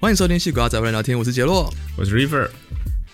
[0.00, 2.48] 欢迎收听《戏骨阿仔人聊天》，我是杰洛，我是 River，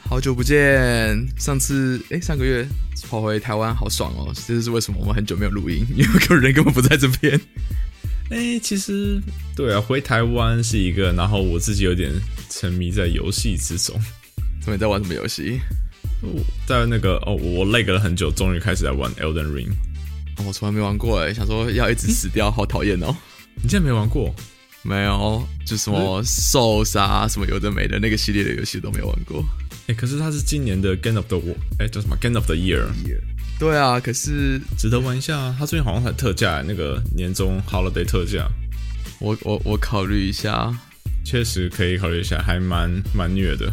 [0.08, 1.26] 好久不见。
[1.36, 2.64] 上次哎，上个月
[3.10, 4.32] 跑回台湾，好爽哦！
[4.46, 5.00] 这是为什么？
[5.00, 7.40] 我们很久没有录音， 因为个人根本不在这边。
[8.30, 9.20] 哎，其实
[9.56, 12.12] 对啊，回台湾是一个，然后我自己有点
[12.50, 14.00] 沉迷在游戏之中。
[14.68, 15.58] 你在玩什么游戏？
[16.68, 19.72] 在那个哦，我累了很久，终于开始在玩 Elden Ring。
[20.46, 23.12] 我从来没玩过哎，想说要一直死掉，好讨厌哦。
[23.60, 24.32] 你竟然没玩过？
[24.86, 29.44] 没有，就什么兽杀什么有的没的那个系列的游戏都没有玩过。
[29.88, 32.86] 哎，可是它是今年的 Game of the War，哎叫什么 Game of the Year？
[33.58, 35.54] 对啊，可是值得玩一下。
[35.58, 38.48] 它最近好像才特价，那个年终 Holiday 特价。
[39.18, 40.72] 我我我考虑一下，
[41.24, 43.72] 确实可以考虑一下，还蛮蛮虐的，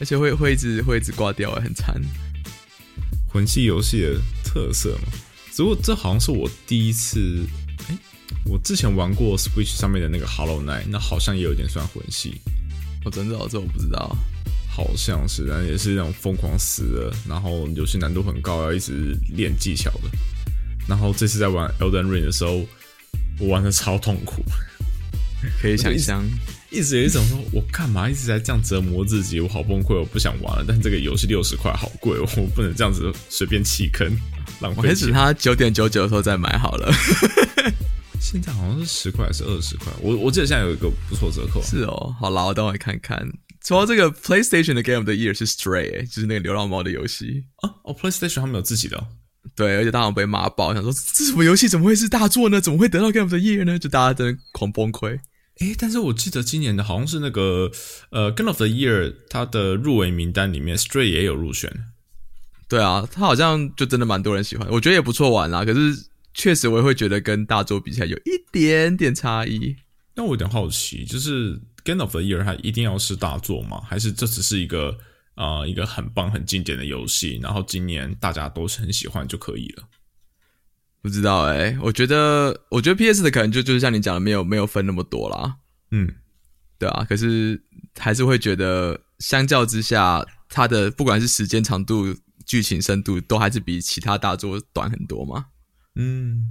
[0.00, 2.00] 而且会会一直会一直挂掉，很惨。
[3.28, 5.12] 魂系游戏的特色嘛，
[5.52, 7.44] 只不过这好像是我第一次。
[8.48, 12.40] 我之前玩过 Switch 上面的那个 Hollow Knight，那好像也有点算魂系。
[13.04, 14.16] 我真的这我不知道，
[14.68, 20.10] 好像是，但也是那种疯狂死的，然后游戏难度很高，要一直练技巧的。
[20.88, 22.66] 然后这次在玩 Elden Ring 的时候，
[23.38, 24.42] 我玩的超痛苦，
[25.60, 26.24] 可以想象，
[26.70, 29.40] 一直有一种说，我干嘛一直在这样折磨自己？
[29.40, 30.64] 我好崩溃，我不想玩了。
[30.66, 34.08] 但这个游戏六十块，好贵，我不能这样子随便弃坑，
[34.60, 35.06] 浪费钱。
[35.06, 36.92] 等它九点九九的时候再买好了。
[38.20, 39.92] 现在好像是十块还是二十块？
[40.00, 41.62] 我我记得现在有一个不错折扣。
[41.62, 43.26] 是哦，好啦，我等会看看。
[43.64, 47.70] 说到这个 PlayStation 的 Game of the Year 是 Stray，就是那个流浪猫的游戏啊。
[47.84, 49.06] 哦，PlayStation 他们有自己的。
[49.54, 52.60] 对，而且大家被骂爆，想说这什么游戏怎么会是大作呢？
[52.60, 53.78] 怎么会得到 Game of the Year 呢？
[53.78, 55.18] 就大家真的狂崩溃。
[55.58, 57.70] 诶，但是我记得今年的好像是那个
[58.10, 61.72] 呃 Game of the Year 它的入围名单里面 Stray 也有入选。
[62.68, 65.64] 对啊，它好像就真的蛮多人喜欢，我觉得也不错玩啦。
[65.64, 66.06] 可是。
[66.38, 69.74] 确实，我也会觉得跟大作比起来有一点点差异。
[70.14, 73.80] 那我有点好奇，就是《Game of the Year》它一定要是大作吗？
[73.80, 74.94] 还是这只是一个
[75.34, 77.40] 啊一个很棒、很经典的游戏？
[77.42, 79.84] 然后今年大家都是很喜欢就可以了？
[81.00, 85.56] 不知道哎，我觉得，我觉得 PS 的可能就就是像你讲的，没有没有分那么多啦。
[85.90, 86.14] 嗯，
[86.78, 87.06] 对啊。
[87.08, 87.62] 可是
[87.98, 95.46] 还是会觉得，相较之下，它的不管是时间长度、剧情深度，都还是比其他大作短很多嘛。
[95.96, 96.48] 嗯，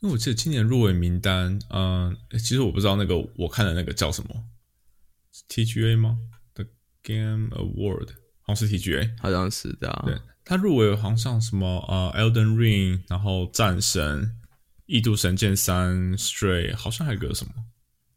[0.00, 4.44] 那我记得今年入围名单，嗯，其实我不知道那个我看的那个叫什么
[5.48, 6.18] ，TGA 吗
[6.54, 6.64] ？The
[7.02, 8.10] Game Award
[8.42, 10.02] 好像是 TGA，好像是的。
[10.06, 14.36] 对，他入围好像什么呃，Elden Ring，然后战神、
[14.86, 17.52] 异度神剑三、Stray，好像还有个什么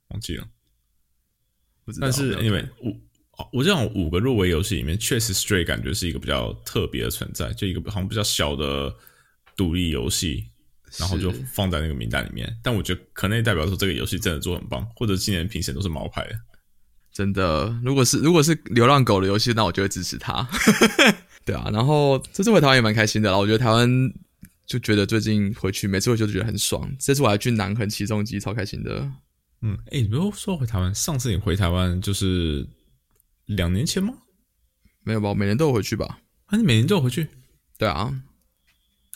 [0.10, 0.48] 忘记了。
[2.00, 2.96] 但是因为五，
[3.52, 8.96] 我这样五个入围游戏里面，确实 Stray 感觉是一个比较特别的存在，就一个好像比较小的
[9.58, 10.51] 独立游戏。
[11.00, 16.31] 然后就放在那个名单里面，但我觉得可能也代表说这个游戏真的做很棒，或者今年评审都是毛牌的。
[17.13, 20.47] 真的，如果是如果是流浪狗的游戏，那我就会支持他。
[21.44, 23.38] 对啊，然后这次回台湾也蛮开心的啦。
[23.38, 23.90] 我觉得台湾
[24.66, 26.90] 就觉得最近回去每次回去都觉得很爽。
[27.00, 29.12] 这次我还去南横起重机，超开心的。
[29.62, 32.66] 嗯，哎，你不要说回台湾，上次你回台湾就是
[33.46, 34.13] 两年前吗？
[35.03, 35.34] 没有吧？
[35.34, 36.19] 每年都有回去吧？
[36.46, 37.28] 啊，你每年都有回去？
[37.78, 38.13] 对啊。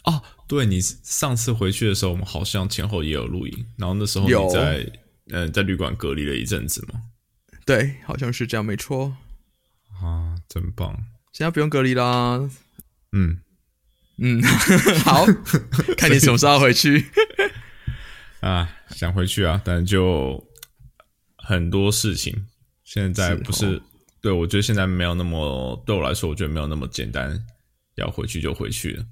[0.05, 4.91] 哦，对你上次回去的时候，我们好像前后也有录音，然后那时候你在
[5.31, 7.01] 嗯在旅馆隔离了一阵子嘛？
[7.65, 9.17] 对，好像是这样，没错。
[10.01, 10.93] 啊，真棒！
[11.31, 12.49] 现在不用隔离啦。
[13.11, 13.39] 嗯
[14.17, 14.41] 嗯，
[15.03, 15.25] 好，
[15.97, 17.05] 看你什么时候回去。
[18.41, 20.45] 啊，想回去啊，但就
[21.37, 22.45] 很多事情，
[22.83, 23.81] 现在不是
[24.21, 27.43] 对我觉得现在没有那么对我来说，我觉得没有那么简单，
[27.95, 29.05] 要回去就回去了。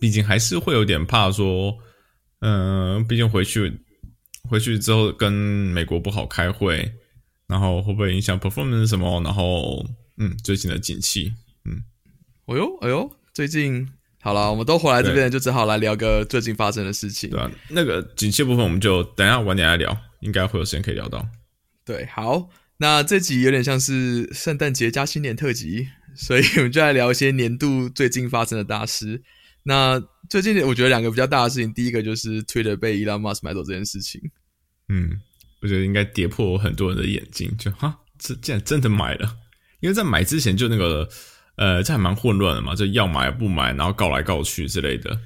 [0.00, 1.76] 毕竟还是会有点怕说，
[2.40, 3.80] 嗯，毕竟回去
[4.48, 6.92] 回去之后跟美国不好开会，
[7.46, 9.20] 然后会不会影响 performance 什么？
[9.22, 9.84] 然后，
[10.18, 11.32] 嗯，最近的景气，
[11.64, 11.82] 嗯，
[12.46, 13.88] 哎呦，哎呦，最近
[14.20, 17.30] 好了，我们都回来这边，就只好来聊个最近发生的事情。
[17.30, 21.26] 对啊，那个景气部分我们就等下晚点来聊，应该会有时间可以聊到。
[21.84, 22.48] 对，好，
[22.78, 29.22] 那这集有点像是圣诞节加新年特辑，所以我们就来聊一些年度最近发生的大事。
[29.68, 34.18] 那最近我觉得两个比较大的事情，第一个就是 Twitter 被 Elon Musk 买走这件事情。
[34.88, 35.20] 嗯，
[35.60, 39.36] 我觉得应该跌破很多人的眼睛，就哈，这竟然真的买了。
[39.80, 41.06] 因为在买之前就那个，
[41.56, 45.20] 呃，这还蛮混乱的嘛，就要买不买，然后告来告去之类的。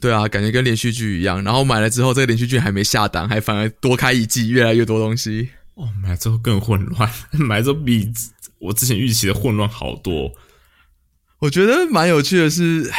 [0.00, 1.42] 对啊，感觉跟连续剧一样。
[1.42, 5.50] 然后买了之后，这个连续剧还没下档，还反而多开一季，越来越多东西。
[5.74, 8.08] 哦，买之后更混乱， 买之后比
[8.58, 10.32] 我之前预期的混乱好多。
[11.40, 12.90] 我觉得蛮有趣的是，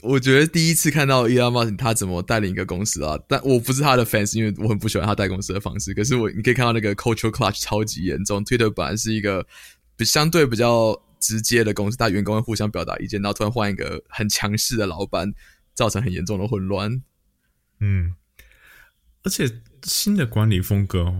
[0.00, 5.92] 我觉得第一次看到 Elon Musk 他怎么带领一个公司啊，但我不是他的 fans，因为我很不喜欢他带公司的方式。
[5.92, 9.44] 可是我你可以看到那个 cultural clash 超级严重，Twitter 本来是一个
[9.96, 15.34] 比相对比较直接的公司，大员工会互相表达意见，然后突然换一个很强势的老板，
[15.74, 17.02] 造成很严重的混乱。
[17.80, 18.14] 嗯，
[19.24, 19.50] 而且
[19.82, 21.12] 新的管理风格，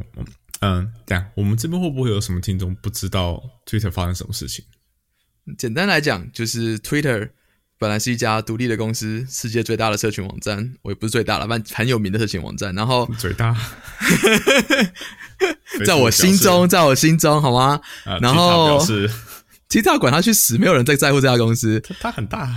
[0.61, 4.65] 嗯，等下我们这边会不会有什么听众不知道 Twitter 发生什么事情？
[5.59, 7.31] 简单来讲，就是 Twitter。
[7.79, 12.75] 本来是一家独立的公司，世界最大的社群网站，我也不是最大了，但很有名的社群网站。
[12.75, 13.57] 然后最大，
[15.87, 17.81] 在我心中，在我心中，好吗？
[18.21, 19.09] 然后是
[19.69, 21.81] TikTok 管他去死，没有人在在乎这家公司。
[22.01, 22.53] 它很大，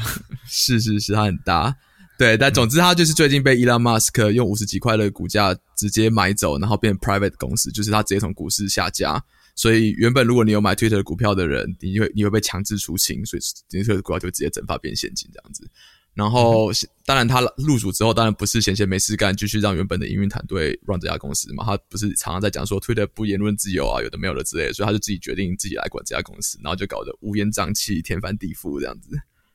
[0.47, 1.75] 是是是，它很大。
[2.18, 9.23] 对，但总之，它就是最近被 Elon Musk 用五十几块的股价直接买走，然后变 private 公司，就是他直接从股市下架。
[9.56, 15.69] 所以原本如果你有买 Twitter 的股票的人，你会你会被强制出清，所以 Twitter 的股票就直接整发变现金这样子。
[16.13, 16.69] 然后
[17.06, 21.63] 当然他入主之后，当然不是闲闲没事干，继续让原本的营运团队 run 这家公司嘛。
[21.63, 29.09] 他不是常常在讲说 Twitter 不言论自由啊，有的没有的之类的，所以他就自己决定自己来管这家公司，然后就搞得乌烟瘴气、天翻地覆这样子。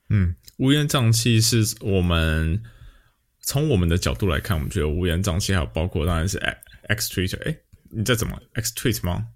[0.08, 2.62] 嗯，乌烟瘴气是我们
[3.42, 6.38] 从我们的角度来看，我们觉得乌烟瘴气，还有包括当然是
[6.88, 7.54] X Twitter，哎，
[7.90, 9.26] 你在怎么 X Tweet 吗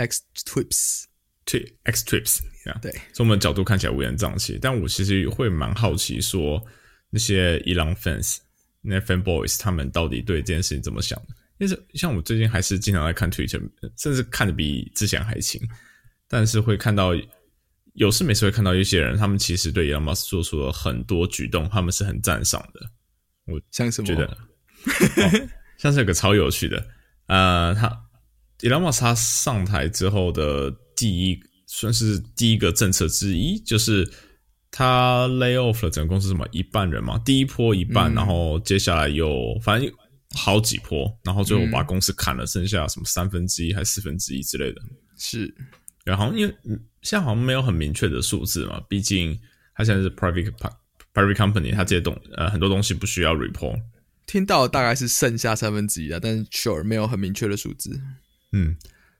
[0.00, 2.40] ？X Twips，T X Trips，
[2.80, 6.64] 对，从我们角度看起来乌烟瘴气，但我其实会蛮好奇，说
[7.10, 8.38] 那些伊朗 fans，
[8.80, 11.34] 那些 fan boys，他们到底对这件事情怎么想的？
[11.58, 13.60] 因为像我最近还是经常在看 Twitter，
[13.98, 15.60] 甚至看的比之前还勤，
[16.26, 17.10] 但是会看到
[17.92, 22.80] 有事没事会看到一些人，他们其实对 Elon Musk 做出了很多举动，他们是很赞赏的。
[23.44, 24.06] 我像什么？
[24.06, 24.38] 觉得
[25.76, 26.88] 像是有个超有趣的，
[27.26, 28.06] 呃，他。
[28.62, 34.10] Elon Musk 他上台之后的第一算是第一个政策之一，就是
[34.70, 39.90] 他 lay off 了整个公司什么一半人嘛，第一波一半，然后接下来有反正
[40.34, 44.80] 好几波，然后最后把公司砍了，剩下什么三分之一还是四分之一之类的。
[45.16, 45.52] 是，
[46.04, 46.54] 然后因为
[47.02, 49.38] 现在好像没有很明确的数字嘛，毕竟
[49.74, 50.52] 他现在是 private
[51.14, 53.80] private company，他这些东呃很多东西不需要 report。
[54.26, 58.00] 听到大概是剩下三分之一啊，但是 sure 没有很明确的数字。
[58.52, 58.76] 嗯，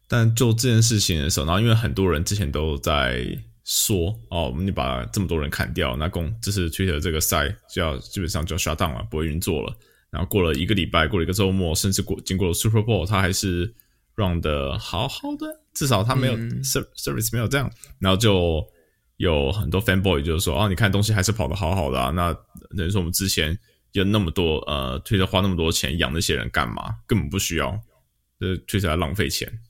[0.08, 3.24] 但做这件事情的时候，然后因为很多人之前都在
[3.64, 9.72] 说哦，你把这么多人砍掉，那公就是 Twitter 这个赛就要基本上就要 shut down 了，不会运作了。
[10.10, 13.72] 然后过了一个礼拜，过了一个周末，甚至过经过了 Super Bowl，它还是
[14.16, 17.70] run 的好好的，至少它没有 service 没有这样。
[18.00, 18.66] 然后就
[19.18, 22.10] 有很多 fanboy 就是说，哦，你看东西还是跑的好好的啊。
[22.10, 22.34] 那
[22.76, 23.56] 等于说我们之前
[23.92, 26.96] 有那么多呃，Twitter 花那么多钱养那些人干嘛？
[27.06, 27.80] 根本不需要。
[28.40, 29.60] 呃，确实要浪费钱，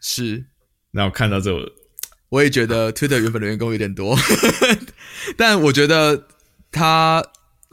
[0.00, 0.44] 是。
[0.92, 1.52] 那我看到这，
[2.28, 4.16] 我也觉得 Twitter 原本的员工有点多，
[5.36, 6.26] 但我觉得
[6.70, 7.22] 他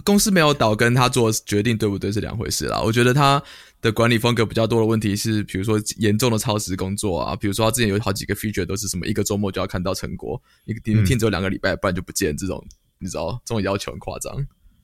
[0.03, 2.81] 公司没有倒，跟他做决定对不对是两回事啦。
[2.81, 3.41] 我觉得他
[3.81, 12.65] 的管理风格比较多的问题是，比如说严重的超时工作啊，比如说他之前有好几个 feature 都是什么一个周末就要看到成果，一个 team 只有两个礼拜，不然就不见，这种
[12.97, 14.35] 你知道，这种要求很夸张。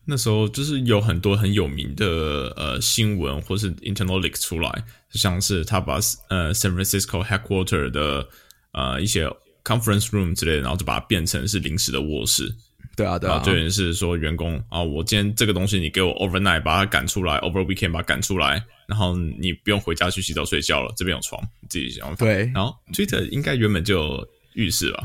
[0.09, 8.27] 那时候就是有很多很有名的呃新闻或是 internal leak 出来，像是他把呃 San Francisco headquarter 的
[8.71, 9.27] 呃一些
[9.63, 12.51] conference room 之类的，然后就把它变成是临时的卧室。
[12.97, 22.13] 对啊，对啊，就于是说员工啊，我今天这个东西你给我 overnight 把它赶出来，over weekend 把它赶出来，然后你不用回家去洗澡睡觉了，这边有床，你自己想。
[22.15, 25.03] 对，然后 Twitter 应该原本就有浴室吧。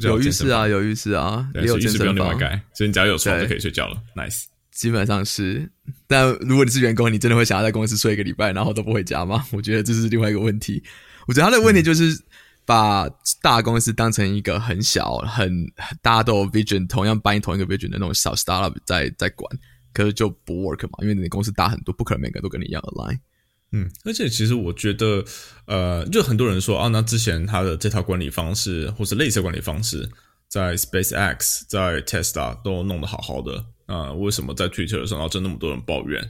[0.00, 4.02] 有浴室啊，有浴室啊，也有浴室不用另外盖，所以你只要有床就可以睡觉了。
[4.16, 5.70] Nice，基本上是。
[6.06, 9.44] 但如果你是员工，你真的会想要在公司睡一个礼拜，然后都不回家吗？
[9.52, 10.82] 我觉得这是另外一个问题。
[11.26, 12.18] 我觉得他的问题就是
[12.64, 13.08] 把
[13.40, 15.66] 大公司当成一个很小、很
[16.00, 19.48] 大家都有 vision，同样搬同一个 vision 的那种小 startup 在在管，
[19.92, 23.18] 可是就不 work 嘛，因为你的公司大很多，不可能每个都跟你一样的 line。
[23.74, 25.24] 嗯，而且其实我觉得，
[25.64, 30.06] 呃，就很多人说啊，那之前他的这套管理方式或是类似管理方式，
[30.46, 36.22] 在 SpaceX、在 Tesla 都弄得好好的，啊，为什么在 Twitter 上然后就那么多人抱怨？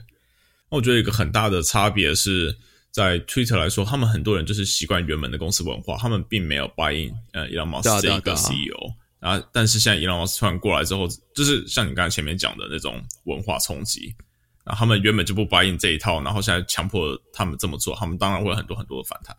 [0.71, 2.55] 那我觉得一个很大的差别是
[2.91, 14.15] 在 Twitter 来说，他们很多人就是习惯原本的公司文化，他们并没有 buy in 呃 Elon Musk 这一个 CEO，啊，但是现在 Elon Musk 突然过来之后，就是像你刚才前面讲的那种文化冲击。
[14.63, 19.35] 然后他们原本就不答应这一套，然后现在强迫他们这么做，他们当然会有很多很多的反弹。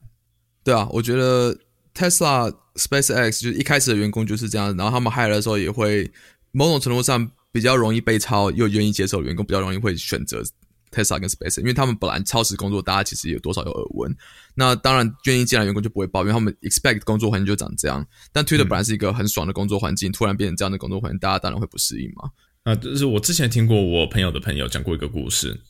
[0.62, 1.56] 对啊，我觉得
[1.94, 6.10] Tesla、SpaceX 就是一开始的员工就是这样，然后他们 hire 的时候也会
[6.52, 10.42] 某种程度上比较容易被超，又愿意接受员工比较容易会选择
[10.90, 14.16] Tesla 跟 SpaceX，因为他们本来超时工作，大家其实有多少有耳闻。
[14.54, 18.06] 那当然愿意进来员工就不会抱怨，他们 expect 工作环境就长这样。
[18.32, 22.30] 但 Twitter 本来是一个很爽的工作环境，突然变成这样的工作环境，大家当然会不适应嘛。
[22.64, 25.60] 那就是我之前听过我朋友的朋友讲过一个故事。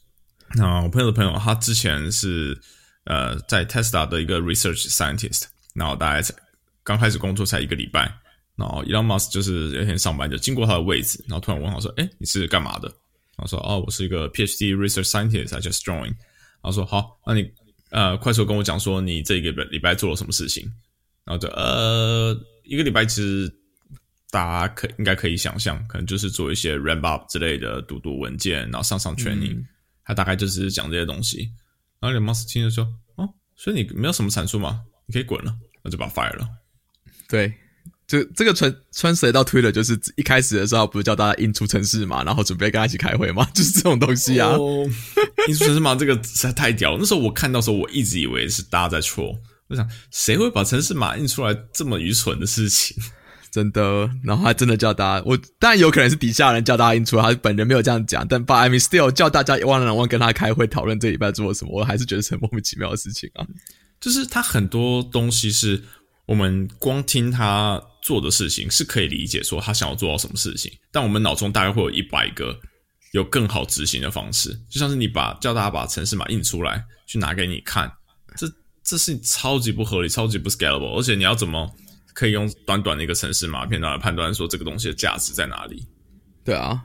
[0.57, 2.57] 那我朋友的朋友他之前是
[3.05, 6.33] 呃在 Tesla 的一个 research scientist，然后大概才
[6.85, 8.03] 刚开始工作才一个礼拜，
[8.55, 12.87] 然后 Elon Musk 就是有一天上班就经过他的位置，然后突然问他说：“哎，你是干嘛的？”
[13.37, 16.15] 然后说：“哦，我是一个 PhD research scientist，I just joined。”
[16.63, 17.51] 然后说：“好，那你
[17.91, 20.71] 呃快速跟我讲说你这个礼拜做了什么事情？”
[21.27, 23.53] 然后就呃一个礼拜其实
[24.35, 29.65] 大家可应该可以想象，可能就是做一些 ramp up 之类的，读读文件，然后上上 training。
[30.05, 31.49] 他大概就是讲这些东西。
[32.01, 34.83] 然后 Elon Musk 听着说：“哦，所以你没有什么产出吗？
[35.07, 36.49] 你可以滚了。”那就把 fire 了。
[37.29, 37.55] 对，
[38.09, 44.57] 就这个穿穿谁到推了，就是一开始的时候不是叫大家印出城市嘛，然后准备跟他一起开会嘛， 就是这种东西啊。
[45.47, 46.99] 印出城市码 这个实在太屌了。
[46.99, 49.39] 那时候我看到时候，我一直以为是大家在戳。
[49.69, 52.97] 我想，谁会把城市码印出来这么愚蠢的事情？
[53.55, 63.47] 真的，然后还真的叫大家，我当然有可能是底下人叫大家印出来，他本人没有这样讲，但 But I mean still 叫大家 one on one 跟他开会讨论这礼拜做了什么，我还是觉得是很莫名其妙的事情啊。
[64.01, 65.81] 就是他很多东西是
[66.27, 72.59] 我们光听他做的事情是可以理解，说他想要做到什么事情，但我们脑中大概会有一百个
[73.13, 77.89] 有更好执行的方式，就像是你把叫大家把城市码印出来去拿给你看，
[78.37, 78.51] 这
[78.83, 81.71] 这是超级不合理，超级不 scalable，而且你要怎么？
[82.15, 85.87] 可以用短短的一个城市码片来判断说这个东西的价值在哪里？
[86.45, 86.85] 对啊，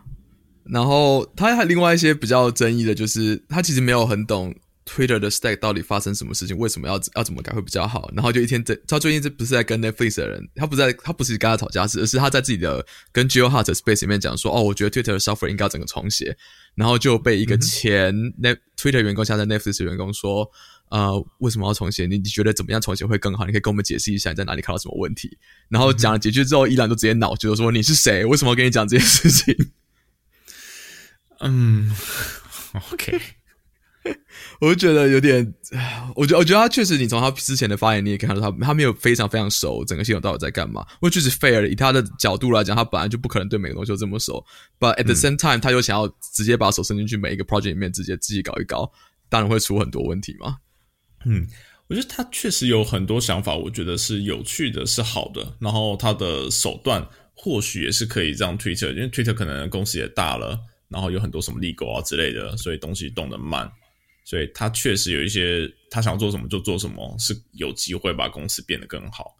[0.64, 4.54] 然后他还另外一些比较争议的就是，他其实没有很懂
[4.86, 8.12] Twitter 的 Stack 到底发生什么事情，为什么要要怎么改会比较好。
[8.16, 16.36] 然后就一天在他最近这不是在跟 Netflix 的人，他不在他不是跟他吵架，是而是他在自己的跟 Geo Hart Space 里面讲说，哦，我觉得 Twitter 的 software 应该要整个重写，
[16.74, 20.50] 然后就被一个前 Net Twitter 员工，现在 Netflix 员工说。
[20.90, 22.06] 呃，为什么要重写？
[22.08, 23.46] 你你觉得怎么样重写会更好？
[23.46, 25.38] 你可以跟我们解释一下你在哪里看到什么问题。
[25.70, 28.26] 然后讲了几句之后，依然都直接恼，就是说你是谁？
[28.26, 29.72] 为什么要跟你讲这件事情？
[31.42, 31.96] 嗯
[32.92, 33.22] ，OK，
[34.60, 35.54] 我就觉得有点，
[36.16, 40.86] 我觉得我觉得他确实，你从他之前的发言你也看到他，他没有非常非常熟整个系统到底在干嘛。
[41.00, 44.44] 我确实 fair，以他的角度来讲，他本来就不可能对每个东西都这么熟。
[44.80, 48.92] But at the same time，他又想要直接把手伸进去每一个 project 里面，直接自己搞一搞，
[49.30, 50.58] 当然会出很多问题嘛。
[51.26, 51.48] 嗯，
[51.88, 55.56] 我觉得他确实有很多想法，我觉得是有趣的，是好的。
[55.60, 63.72] 然后他的手段或许也是可以让 Twitter，因为 Twitter 可能公司也大了，然后有很多什么立狗啊之类的，所以东西动得慢。
[64.26, 69.36] 所以他确实有一些他想做什么就做什么，是有机会把公司变得更好。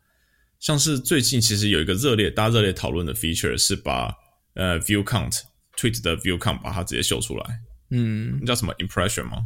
[0.60, 4.12] 像是最近其实有一个热烈大家热烈讨论的 feature 是把
[4.56, 5.42] 呃 view count
[5.78, 7.46] tweet 的 view count 把它直接秀出来，
[7.92, 9.46] 嗯，叫什么 impression 吗？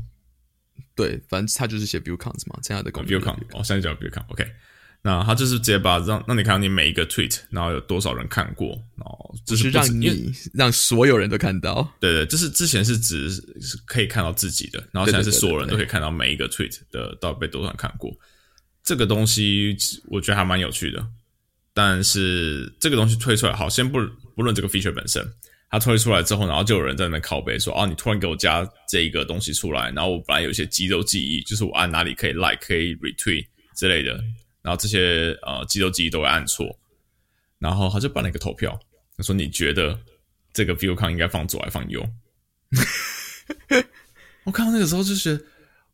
[0.96, 3.12] 对，反正他就是写 view counts 嘛，这样的功能。
[3.12, 4.46] view count，哦，现在叫 view count，OK。
[5.06, 11.86] 那他就是直接把让让你看到你每一个 tweet，然后有多少人看过，然后这是让你让所有人都看到。
[12.00, 13.44] 对对，就是之前是只是
[13.86, 18.16] 可以看到自己的，然后现在是所有人都可以看到每一个 tweet 的到底被多少人看过。
[18.82, 19.76] 这个东西
[20.06, 21.06] 我觉得还蛮有趣的，
[21.74, 24.00] 但是这个东西推出来，好，先不
[24.36, 25.22] 不论这个 feature 本身。
[25.74, 34.14] 他推出来之后，然后就有人在那边拷贝说：“哦，你突然给我加这一个东西出来，然后我本来有一些肌肉记忆，就是我按哪里可以 like 可以 retweet 之类的，
[34.62, 36.80] 然后这些呃肌肉记忆都会按错，
[37.58, 38.80] 然后他就办了一个投票，
[39.18, 40.00] 他说你觉得
[40.54, 42.08] 这个 view count 应该放左还是放右？
[44.46, 45.44] 我看到那个时候就觉得。”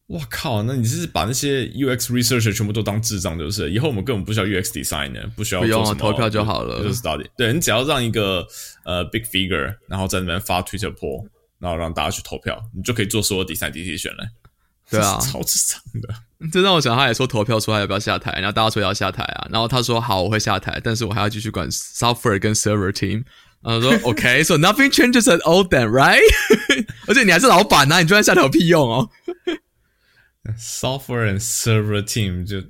[0.10, 0.64] 哇靠！
[0.64, 7.28] 那你是把那些 UX researcher 全部都当智障，就是以后我们根本不需要 UX designer，不需要做什么投票就好了，就是 study。
[7.38, 8.46] 对你只要让一个
[8.86, 11.28] 呃 big figure，然后在那边发 Twitter poll，
[11.60, 14.28] 然后让大家去投票，你就可以做所有 design decision 了。
[14.90, 16.50] 对啊，超智障的。
[16.52, 23.24] 这让我想，他也说投票出来要不要下台，然后大家说要下台啊，然后他说好，我会下台，但是我还要继续管 software 跟 server team。
[23.62, 26.20] 然后说 OK，so nothing changes at all then，right？
[27.06, 29.08] 而且你还是老板呐，你就算下台有屁用哦。
[30.58, 32.64] Software and server team 就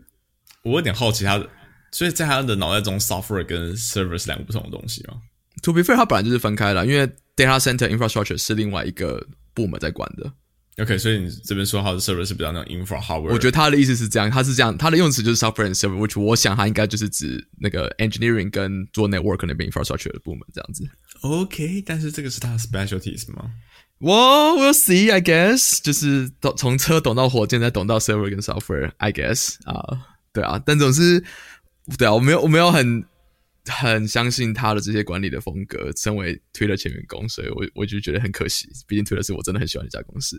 [0.64, 1.48] 我有点好奇他的，
[1.92, 5.22] 所以在他的脑袋中，software 跟 server 是两个不同的东西吗
[5.64, 10.34] ？To be fair，它本来就是分开了，因为 data center infrastructure 是另外一个部门在管的。
[10.82, 13.34] OK，所以你这边说他的 server 是比较那种 infra hardware。
[13.34, 20.88] 我觉得他的意思是这样，他是这样，他的用词就是 software and server，which 我想他应该就是指那个 engineering 跟做 network 那边 infrastructure 的部门这样子。
[21.22, 23.52] OK，但是这个是他的 specialties 吗？
[24.00, 31.24] 我 we'll see, I guess，就是懂从车懂到火箭，再懂到 server 跟 software，I guess 啊，对啊，但总是
[31.98, 33.04] 对啊，我没有我没有很
[33.66, 35.92] 很相信他的这些管理的风格。
[35.98, 38.70] 身为推了前员工，所以我我就觉得很可惜。
[38.88, 40.38] 毕竟推了是我真的很喜欢这家公司。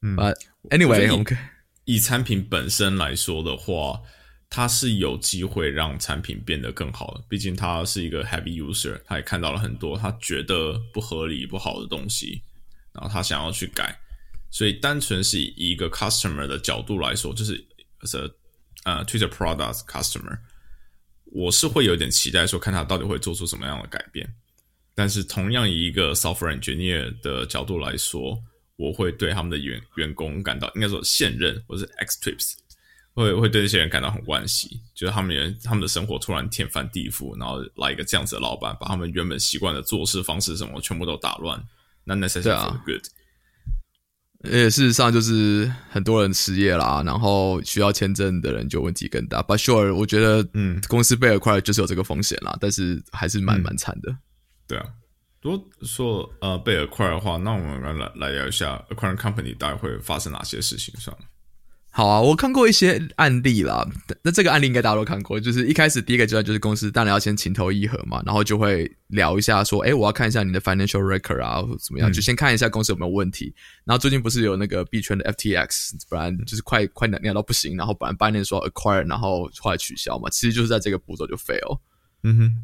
[0.00, 0.36] 嗯，But
[0.70, 1.36] anyway，OK，
[1.84, 4.00] 以产品本身来说的话，
[4.48, 7.24] 他是有机会让产品变得更好的。
[7.28, 12.42] 毕竟他是一个 heavy user，他也看到了很多他觉得不合理、不好的东西，
[12.92, 13.98] 然后他想要去改。
[14.50, 17.56] 所以，单纯是以一个 customer 的角度来说，就是
[18.00, 18.30] as a
[18.84, 20.38] 呃 Twitter product customer，
[21.24, 24.34] 我是会有点期待说，看他到底会做出什么样的改变。
[24.94, 28.38] 但是，同样以一个 software engineer 的角度来说，
[28.76, 32.52] 我会对他们的员员工感到，应该说现任或是 X trips，
[33.14, 41.58] 会会对这些人感到很惋惜，就是他们人他们的生活突然天翻地覆，然后来一个这样子的老板，把他们原本习惯的做事方式什么全部都打乱，
[42.04, 43.02] 那 necessary good。
[44.44, 49.40] 也事实上就是很多人失业啦，然后需要签证的人就问题更大。
[49.40, 54.12] But sure，我觉得嗯，公司被 acquire 就是有这个风险啦，但是还是蛮蛮惨的。
[54.66, 54.86] 对啊，
[55.42, 61.16] 如果说呃被 acquire 的话，那我们来来聊一下 acquire company 大概会发生哪些事情上。
[61.94, 63.86] 好啊，我看过一些案例啦。
[64.22, 73.54] 那这个案例应该大家都看过，就是一开始第一个阶段就是公司当然要先情投意合嘛，然后就会聊一下说，哎，我要看一下你的 financial record 啊，怎么样，就先看一下公司有没有问题。
[73.84, 81.78] 然后最近不是有那个币圈的 FTX，不然就是快快聊到不行，然后本来半年说 acquire，然后后来取消嘛，其实就是在这个步骤就 fail。
[82.22, 82.56] 嗯哼，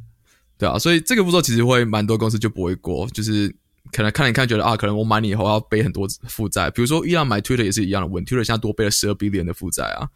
[0.57, 3.55] 对啊，所以这个步骤其实会蛮多公司就不会过，就是。
[3.93, 6.71] 可能看一看，觉得啊，可能我买你以后要背很多负债。
[6.71, 10.09] 比如说伊朗买 Twitter 也是一样的问，Twitter 现在多背了十二 billion 的负债啊。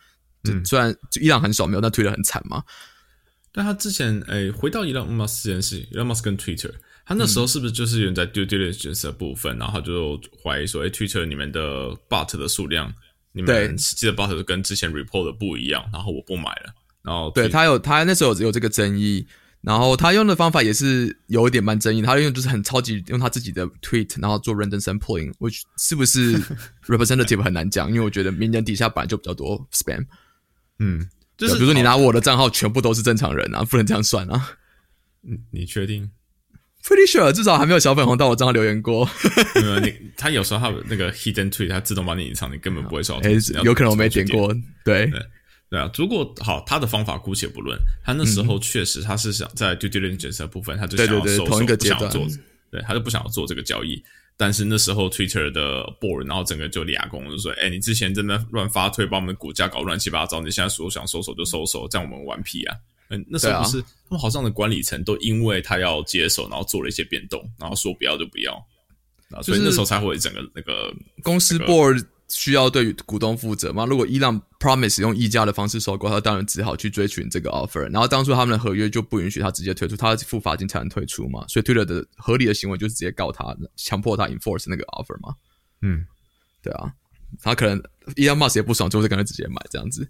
[0.49, 2.63] 嗯，虽然伊朗很少没有，但 Twitter 很惨嘛。
[3.53, 6.73] 但他之前诶，回到伊朗 Musk 这件事，伊朗 Musk 跟 Twitter，
[7.05, 12.93] 他那时候是不是就是有人在 due diligence 的部分，然后就怀疑说，诶 t w i t t e r 里面的 bot 的数量，
[13.33, 16.75] 你们实际的 bot 跟之前 report 的不一样，然后我不买了。
[17.03, 19.27] 然后对他有他那时候有有这个争议。
[19.63, 26.37] 然后他用的方法也是有一点蛮争议，他用就是很超级用他自己的 tweet，然后做 random sampling，which 是不是
[26.87, 30.05] representative 很难讲，因为我觉得名人底下本来就比较多 spam，
[30.81, 34.57] 嗯，就是比如说你拿我的账号全部都是正常人啊，不能这样算啊。
[35.23, 36.11] 嗯，你确定
[36.83, 39.09] ？Pretty sure，至少还没有小粉红到我账号留言过。
[39.81, 43.31] 你他有时候他那个 hidden tweet，他自动帮你隐藏，你根本不会收到。
[43.63, 44.53] 有可能我没点过，
[44.85, 45.09] 对。
[45.73, 52.27] 对啊，如果好，他的方法姑且不论，他那时候确实他是想在 due diligence 部分，他就想要收手，不想要做，
[52.71, 54.05] 对，他就不想要做这个交易。
[54.37, 62.77] 但是那时候 Twitter 的 board，然后整个就俩工就说：“哎，你之前真的乱发推，把我们股价搞乱七八糟，你现在说想收手就收手，这样我们顽皮啊！”
[63.09, 68.63] 嗯，那时候不是他们好像的管理层都因为他要接手，然后做了一些变动，然后说不要就不要，
[69.43, 72.05] 所以那时候才会整个那个公司 board。
[72.33, 73.85] 需要对股东负责吗？
[73.85, 77.81] 如果伊朗 promise 用溢价的方式收购，他当然只好去追寻这个 offer。
[77.93, 81.47] 然后当初他们的合约就不允许他直接退出，他要付罚金才能退出嘛。
[81.47, 85.35] 所以 Twitter 的合理的行为就是直接告他，强迫他 enforce 那个 offer 嘛。
[85.83, 86.07] 嗯，
[86.63, 86.93] 对啊，
[87.43, 87.83] 他可能
[88.17, 90.09] 伊朗 Musk 也不爽，就是跟他直接买这样子。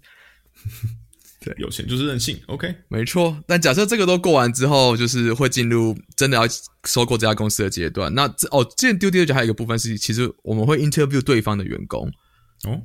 [1.43, 3.37] 对，有钱就是任性，OK，没错。
[3.45, 6.43] 但假设这个都过完之后，就是会进入真的要
[6.87, 8.13] 收购这家公司的阶段。
[8.15, 12.09] 那这哦，之前丢丢就还有一个部分是，其实我们会 interview 对方的员工
[12.63, 12.81] 哦。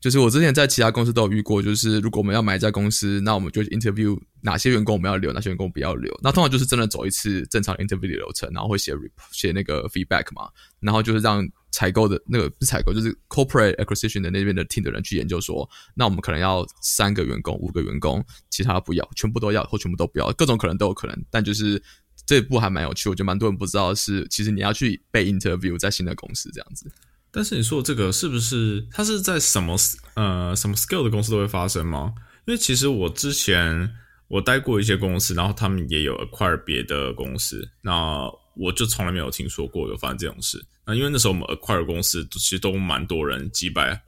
[0.00, 6.16] 就是我之前在其他公司都有遇过，就是如果我们要买一家公司，那我们就 interview 哪些员工我们要留，哪些员工不要留。
[6.22, 8.92] 那通常就是真的走一次正常 interview 的流程，然后会写
[9.32, 21.24] 写那个 feedback 嘛，然后就是让采购的那个不采购，就是 corporate acquisition 的那边的 team 的人去研究说，那我们可能要三个员工、五个员工，其他不要，全部都要或全部都不要，各种可能都有可能。
[21.30, 21.82] 但就是
[22.26, 26.90] 这一步还蛮有趣，我觉得蛮多人不知道是，其实你要去被 interview 在新的公司这样子。
[27.30, 29.76] 但是你说这个是不是它是在什么
[30.14, 32.14] 呃什么 scale 的公司都会发生吗？
[32.46, 33.94] 因为其实我之前
[34.28, 38.26] 我待过一些公司，然后他们也有 acquire 别的公司，那
[38.58, 40.62] 我就从来没有听说过有发生这种事。
[40.84, 44.00] 那因为那时候我们 acquire 公司其实都蛮多人，几百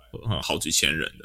[0.42, 1.24] 好几千人的。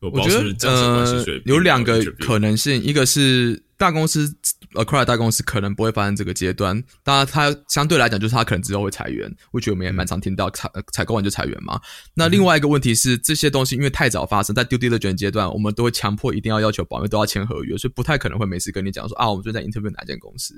[0.00, 4.26] 我觉得呃有两个可能性，一个是大公司
[4.72, 11.80] acquire 大公司可能不会发生这个阶段，当然它相对来讲就是它可能之后会裁员，我觉得我们也蛮常听到采采购完就裁员嘛。
[12.14, 20.52] 那另外一个问题是这些东西因为太早发生在丢丢的卷阶段，我们都会强迫一定要要求保密都要签合约，所以不太可能会每次跟你讲说啊，我们最近在 interview 哪间公司。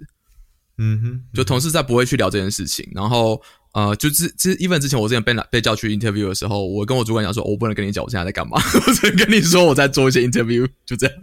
[0.78, 3.40] 嗯哼，就同事在不会去聊这件事情，然后
[3.72, 8.56] 呃，就之之 even 之前我之前被被叫去 interview 的时候，我跟我主管讲说，我不能跟你讲我现在在干嘛，
[8.87, 11.16] 我只能跟你说我在做一些 interview，就这样。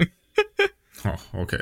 [1.02, 1.58] 好，OK，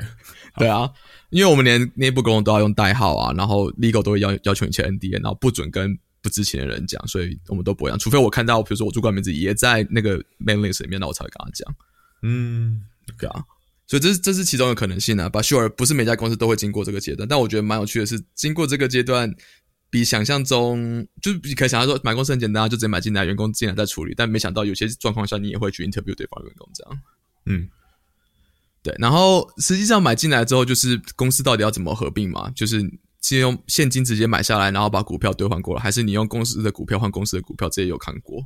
[0.58, 0.90] 对啊，
[1.30, 11.74] 因为我们连内部沟通都要用代号啊，然后 legal 都会要要求你签 NDA，然后不准跟不知情的人讲，所以我们都不会讲，除非我看到比如说我主管名字也在那个 list 里面，那我才会跟他讲。
[12.22, 12.82] 嗯，
[13.18, 13.42] 对啊。
[13.90, 15.28] 所以这是这是其中的可能性啊。
[15.28, 19.28] 把 sure 不是每家公司都会经过这个阶段，但我觉得蛮有趣的是，经过这个阶段，
[19.90, 24.14] 比想象中就是比可以想象说买公司很简单，就直接买进来，员工进来再处理。
[24.16, 27.00] 但没想到有些状况下，你也会去 interview 对方员工这样。
[27.46, 27.68] 嗯，
[28.80, 32.48] 对，然后实际上买进来之后，就是公司到底要怎么合并嘛？
[32.50, 32.80] 就是
[33.20, 37.68] 先用现金直接买下来，然后把股票兑换过来，还是你用公司的股票换公司的股票？
[37.68, 38.40] 这也有看过。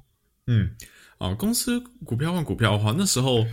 [0.46, 0.70] 嗯，
[1.18, 3.44] 啊，公司股票换股票的话，那时候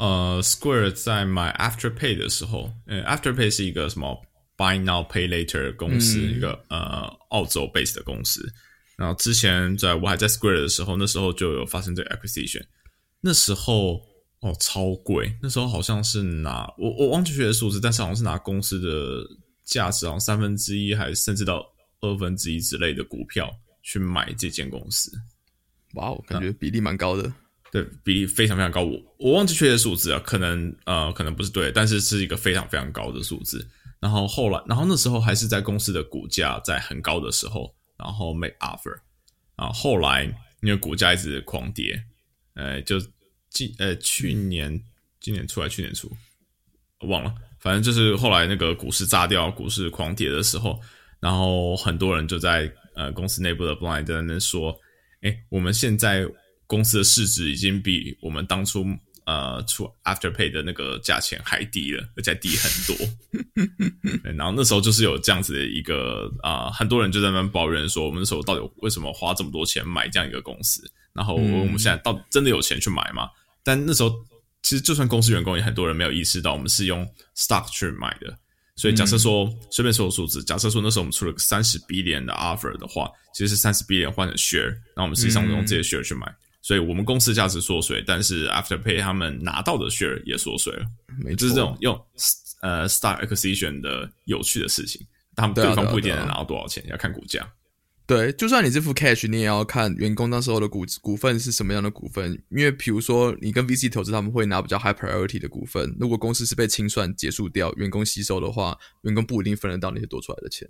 [0.00, 4.20] 呃，Square 在买 Afterpay 的时候，呃，Afterpay 是一个什么
[4.56, 8.50] Buy Now Pay Later 公司，一个呃澳洲 base 的公司。
[8.96, 12.64] 然后之前在我还在 Square 的时候，那时候就有发生这个 acquisition，
[13.20, 14.00] 那时候。
[14.42, 15.36] 哦，超贵！
[15.42, 19.22] 那时候好像是拿我我忘记确切数字，但是好像是拿公司的
[19.66, 21.62] 价值，好像三分之一，还是甚至到
[22.00, 25.12] 二分之一之类的股票去买这间公司。
[25.92, 27.30] 哇，我感觉比例蛮高的。
[27.72, 28.82] 对，比例非常非常高。
[28.82, 33.66] 我我忘记确切数字啊，可能呃可能不是对，但是是一个非常非常高的数字。
[34.00, 38.96] 然后后来，然后那时候还是在公司的股价在很高的时候，然后 make offer
[39.56, 39.68] 啊。
[39.70, 40.24] 后来
[40.62, 42.02] 因为股价一直狂跌，
[42.54, 43.00] 呃就。
[43.52, 44.80] 今呃，去年、
[45.18, 46.08] 今年出来，去年出，
[47.08, 50.80] 忘了，反正就是后来那个股市炸掉，股市狂跌的时候，
[51.18, 54.72] 然后很多人就在呃公司内部的 blind 在那说，
[55.22, 56.24] 哎，我们现在
[56.70, 58.86] 公司的市值已经比我们当初
[59.26, 62.96] 呃出 Afterpay 的那个价钱还低了，而且低很多。
[64.36, 70.88] 然后那时候就是有这样子的一个啊，很多人就在那边抱怨说，我们那时候到底为什么花这么多钱买这样一个公司？
[71.12, 73.28] 然后我们现在到真的有钱去买吗？
[73.64, 74.14] 但那时候，
[74.62, 77.04] 其实就算公司员工，也很多人没有意识到我们是用
[77.36, 78.38] stock 去买的。
[78.76, 86.32] 所以假设说，随便说个数字，假设说那时候我们出了个三十 billion 的 offer 的话，其实是三十 billion 换成 share，那我们实际上用这些 share 去买。
[86.62, 90.84] 所以我们公司价值缩水，但是 Afterpay 他们拿到的 share 也缩水了。
[91.36, 91.98] 就是这种用
[92.62, 95.00] 呃 stock acquisition 的有趣的事情，
[95.34, 97.50] 他们对方不一定能拿到多少钱，要看股价。
[98.06, 102.32] 对，就算你这副 cash，你也要看员工那时候的股股份是什么样的股份。
[102.50, 105.96] 因为比如说，你跟 VC 投资，他们会拿比较 high priority 的股份。
[106.00, 110.68] 如果公司是被清算结束掉，员工吸收的话，员工不一定分得到那些多出来的钱。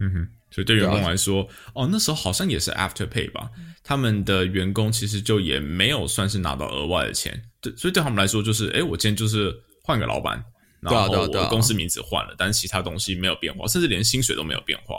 [0.00, 3.48] 嗯哼，所以对员工来说，哦，那时候好像也是 after pay 吧，
[3.82, 7.40] 他们的员工其实就也没有算是拿到额外的钱。
[7.60, 10.44] 对，所以对他们来说，就是哎，我今天就是换个老板，
[10.80, 14.96] 然后我公司名字换了，但是其他东西没有变化，甚至连薪水都没有变化。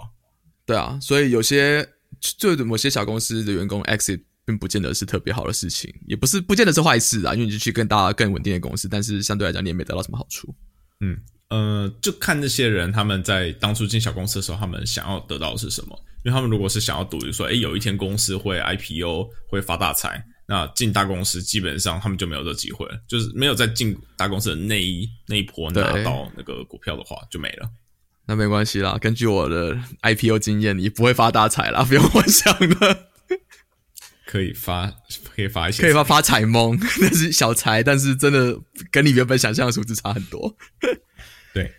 [0.66, 1.88] 对啊，所以有些
[2.38, 10.56] 就某些小公司的员工 exit 并不见得是特别好的事情，也不是不见得是坏事啊，因为你就去更大更稳定的公司，但是相对来讲你也没得到什么好处。
[11.02, 11.18] 嗯
[11.50, 15.96] 呃，就看那些人他们在当初进小公司的时候，他们想要得到的是什么？
[16.24, 27.70] 因为他们如果是想要赌，就说哎有一天公司会 IPO 会发大财，那进大公司基本上他们就没有这机会了，就是没有在进大公司的那一那一波拿到那个股票的话就没了。
[28.28, 33.10] 那没关系啦，根据我的 IPO 经验，你不会发大财啦，不用幻想的。
[34.26, 34.92] 可以发，
[35.36, 38.60] 可以发一些，可以发发财梦， 那是小财，但是真的
[38.92, 40.58] 跟你原本想象的数字差很多。
[41.56, 41.72] 对，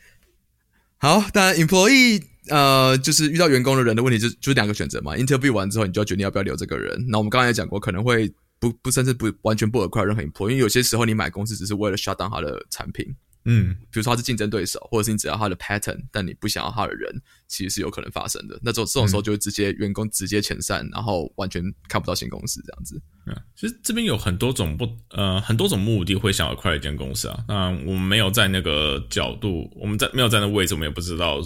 [0.96, 5.14] 好，当然 employee 呃，就是遇到员工的人的问题，就就是两个选择嘛。
[5.14, 7.04] Interview 完之后，你就要决定要不要留这个人。
[7.08, 13.14] 那我们刚才也讲过，可能会不不甚至不完全不耳快任何 employee，因为有些时候你买公司只是为了 shut down 它的产品。
[13.48, 18.58] 嗯，比如说他是竞争对手，或者是你只要他的 pattern，但你不想要他的人，其实是有可能发生的。
[18.60, 23.00] 那这种这种时候就会直接员工直接遣散，然后完全看不到新公司这样子。
[23.26, 27.44] 嗯，其实这边有很多种不呃很多种目的会想要快一间公司啊。
[27.46, 31.38] 那我们没有在那个角度，我们在没有在那位置，我们也不知道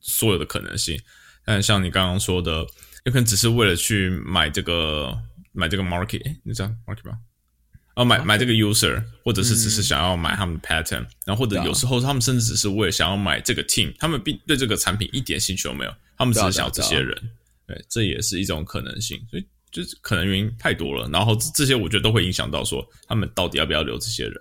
[0.00, 0.96] 所有的可能性。
[1.44, 2.64] 但像你刚刚说的，
[3.04, 5.12] 有可能只是为了去买这个
[5.50, 7.18] 买这个 market，你知道 market 吗？
[8.00, 17.14] 哦，买买这个 user，或者是只是想要买他们的 pattern，然后或者有时候他们甚至只是为了想要买这个 team，他们并对这个产品一点兴趣都没有，他们只是想要这些人，
[17.66, 24.34] 对，这也是一种可能性，所以就是可能原因太多了，然后这些我觉得都会影响到说他们到底要不要留这些人，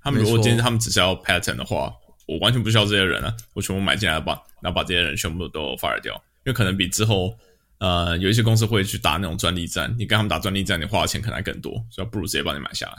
[0.00, 1.92] 他们如果今天他们只是要 pattern 的话，
[2.28, 7.36] 我完全不需要这些人啊，我全部买进来把，然后把这些人全部都 fire 掉，因为可能比之后。
[7.84, 12.94] 呃，有一些公司会去打那种专利战，你跟他们打专利战，你花的钱可能还更多，所以不如直接帮你买下来。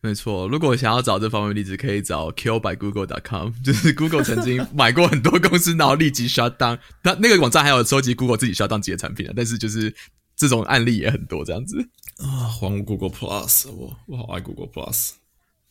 [0.00, 6.78] 没错，如果想要找这方面例子，可以找 killbygoogle.com， 就是 Google 曾经买过很多公司，然后立即 shut down。
[7.02, 9.92] 那那个网站还有收集 Google 自己 shut down 自己的产品啊，但是就是
[10.36, 11.76] 这种案例也很多，这样子
[12.18, 15.14] 啊，还我 Google Plus，我我好爱 Google Plus，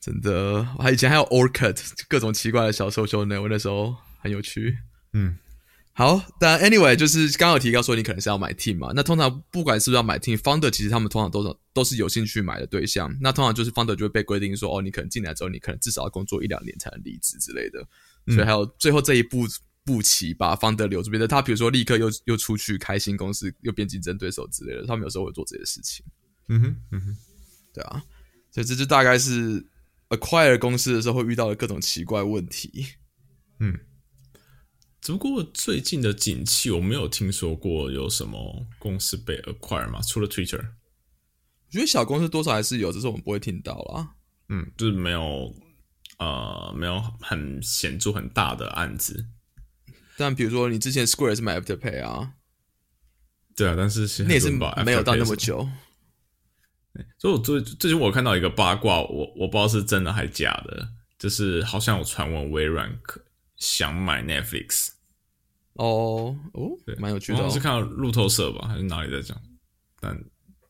[0.02, 4.78] 真的，还以前还有 Orkut，各种奇怪的小 social network，那时候很有趣，
[5.13, 5.38] 嗯。
[5.97, 13.15] 好，但 anyway 就是刚刚有提到说你可能是要买 team 嘛，那通常不管是不是要买 team，founder 其实他们通常都是都是有兴趣买的对象。
[13.21, 17.79] 那通常就是 founder 就会被规定说，哦，你可能进来之后，你可能至少要工作一两年才能离职之类的。
[18.27, 19.45] 所以还有最后这一步
[19.86, 26.05] 步棋把 founder 留住，别的他比如说立刻又又出去开新公司，又变竞争对手之类的，他们有时候会做这些事情。
[26.49, 27.17] 嗯哼，嗯哼，
[27.73, 28.03] 对啊，
[28.51, 29.65] 所以这就大概是
[30.10, 32.86] acquire 公司的时候会遇到的各种奇怪问题。
[33.60, 33.79] 嗯，
[35.06, 40.58] 只不过最近的景气我没有听说过有什么公司被 acquire 嘛，除了 Twitter。
[40.58, 44.15] 我觉得小公司多少还是有，只是我们不会听到啦。
[44.50, 45.54] 嗯，就是没有
[46.18, 49.28] 呃没有很显著很大的案子。
[50.18, 52.34] 但比如说你之前 Square 是买 Afterpay 啊，
[53.56, 54.50] 对啊，但是那也是
[54.84, 55.70] 没有到那么久。
[57.20, 60.89] 所以，我最最近我看到一个八卦，我我不知道是真的还假的，
[61.20, 63.00] 就是好像有传闻微软
[63.58, 64.94] 想买 Netflix。
[65.76, 67.44] 哦哦，对，蛮有趣的。
[67.44, 69.42] 我是看到路透社吧，还是哪里在讲？
[70.02, 70.18] 但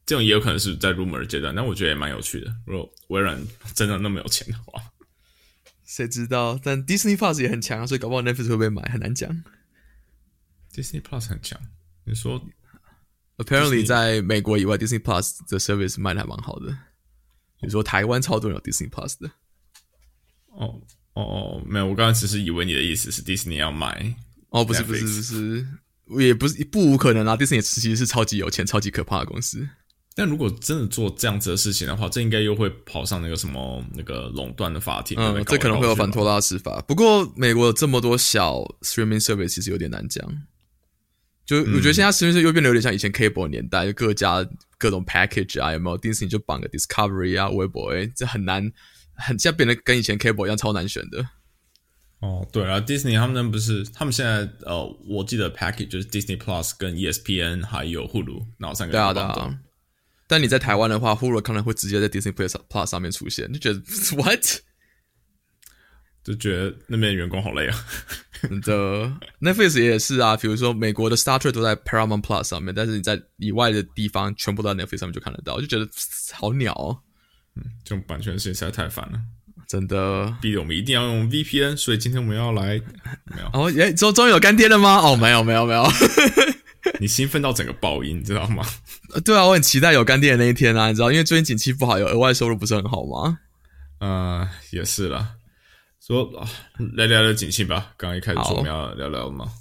[0.06, 2.56] 这种也有可能是在 rumor 阶段，但我觉得也蛮有趣的。
[2.66, 3.40] 如果微软
[3.74, 4.82] 真的那么有钱的话。
[5.84, 6.60] 谁知道？
[6.64, 9.30] 但 Disney Plus 也很强，所以搞不好 Netflix 会不会买很难讲。
[10.74, 11.60] Disney Plus 很强，
[12.06, 12.42] 你说
[13.38, 16.76] ？Apparently，在美国以外，Disney Plus 的 service 卖的还蛮好的。
[17.62, 19.32] 你说台湾超多人有 Disney Plus 的？
[20.48, 20.82] 哦
[21.14, 24.16] 哦哦，没有，我刚刚只是以为你的意思是 Disney 要买。
[24.56, 25.68] 哦，不是不是不是，
[26.24, 27.36] 也不是不无可能啊。
[27.36, 29.68] Disney 其实是超级有钱、超级可怕的公司。
[30.16, 35.18] 但如果真的做这样子的事情的话，这应该又会跑上那个什么那个垄断的法庭。
[35.20, 36.82] 嗯，这可能会有反托拉斯法。
[36.88, 40.26] 不过美国有这么多小 streaming service，其实有点难讲。
[41.46, 48.72] 就我觉得现在 streaming 又变得有点像以前 cable 年代，就各家各种 package 啊，有没有？Disney 就绑个 Discovery 啊、微博，哎，这很难，
[49.16, 51.28] 很现在变得跟以前 cable 一样超难选的。
[52.20, 59.60] 哦，对啊，Disney 他们那不是他们现在呃，我记得 package 就是 Disney Plus 跟 ESPN 还有 Hulu，然后三个对啊对啊。
[60.28, 63.80] 但你在台湾的话，Hulu 可能会直接在 Disney Plus Plus 上面出现，就觉得
[64.18, 64.44] What？
[66.24, 67.86] 就觉得那边员工好累啊。
[68.64, 75.88] 的 Netflix 也是啊，比如说美国的 Star Trek 都在 Paramount Plus 上面，但是你在以外的地方全部都在 Netflix 上面就看得到，就觉得
[76.34, 76.74] 好鸟。
[76.74, 76.98] 哦。
[77.56, 79.22] 嗯，这种版权事情实在太烦了，
[79.68, 81.76] 真的逼得我们一定要用 VPN。
[81.78, 82.82] 所以今天我们要来
[83.26, 83.50] 没有？
[83.54, 84.98] 哦，耶，终终于有干爹了吗？
[85.04, 85.86] 哦，没有，没有，没有。
[87.00, 88.64] 你兴奋到整个爆音，你知道吗？
[89.26, 90.88] 对啊，我很期待有干爹的那一天啊！
[90.88, 93.40] 你知道，因为最近景气不好，有额外收入不是很好吗？
[94.00, 95.32] 呃，也是啦。
[96.06, 96.30] 说
[96.96, 97.94] 来聊聊景气吧。
[97.98, 99.52] 刚刚一开始说我们要聊聊嘛。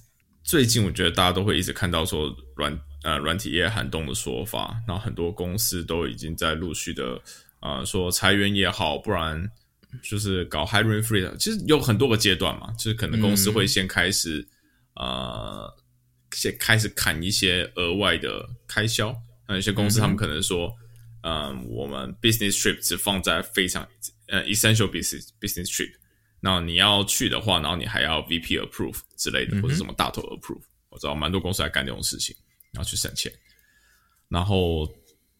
[0.42, 7.18] 最近我觉得大家都会一直看到说软呃软体业寒冬的说法，然后很多公司都已经在陆续的
[7.60, 9.50] 呃说裁员也好，不然
[10.02, 11.36] 就是搞 hiring freeze。
[11.36, 14.46] 其实有很多个阶段嘛，就是可能公司会先开始
[14.94, 15.72] 呃。
[16.32, 19.14] 先开始砍一些额外的开销，
[19.46, 20.74] 那有些公司他们可能说，
[21.22, 23.86] 嗯，我们 business trip 只放在非常
[24.26, 25.92] 呃 essential business business trip，
[26.40, 32.34] 那你要去的话，然后你还要 VP approve 之类的，或者什么大头 approve，我知道蛮多公司在干这种事情，
[32.72, 33.32] 然后去省钱。
[34.28, 34.92] 然后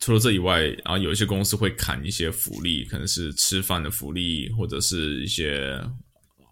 [0.05, 5.83] 除了这以外，然后有一些公司会砍一些福利，可能是吃饭的福利，或者是一些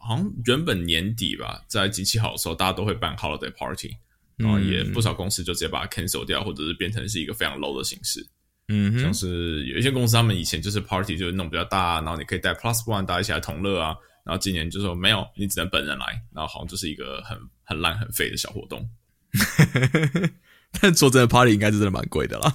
[0.00, 3.94] 好像原本年底吧，在景气好的时候，大家都会办 holiday party。
[4.38, 8.26] 然后也不少公司就直接把它 cancel 掉，或者是变成是一个非常 low 的形式。
[8.68, 13.94] 嗯，像是有一些公司，他们以前就是 party 就是弄比较大，然后你可以带 plus one 大家一起来同乐啊。
[14.24, 18.88] 然后今年就说没有，你只能本人来，然后好像就是一个很很烂很废的小活动。
[20.80, 22.50] 但说真的，party 应该是真的蛮贵的啦。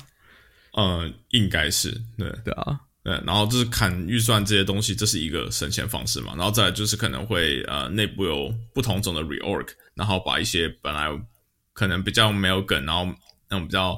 [0.80, 3.14] 嗯，应该是对对啊，对。
[3.26, 6.36] 然后就是砍预算这些东西，这是一个省钱方式嘛。
[6.36, 11.10] 然后再来就是可能会呃内部有不同种的 reorg，然后把一些本来
[11.74, 13.06] 可能比较没有梗，然后
[13.50, 13.98] 那种比较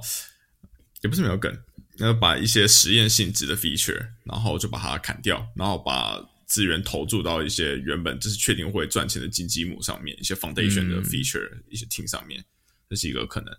[1.01, 1.53] 也不是没有梗，
[1.97, 12.41] 然后把一些实验性质的 feature，然后就把它砍掉，然后把资源投注到一些原本就是确定会赚钱的金积木上面，一些 foundation 的 feature，一些 team 上面，
[12.89, 13.49] 这是一个可能。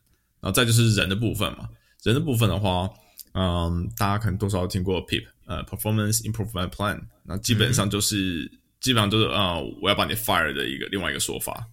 [0.40, 1.68] 然后再就是人的部分嘛，
[2.02, 2.88] 人的部分的话，
[3.32, 11.66] 嗯，大家可能多少听过 PIP，呃，performance improvement plan，那基本上就是基本上就是呃，我要把你 fire 的一个另外一个说法。